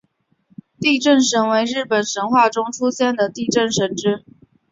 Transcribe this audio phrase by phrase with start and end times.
[0.79, 4.25] 地震神为日本神话中出现的地震神只。